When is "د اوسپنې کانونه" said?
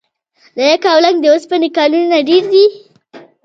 1.21-2.17